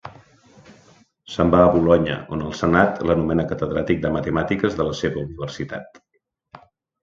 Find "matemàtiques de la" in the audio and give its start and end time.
4.19-4.99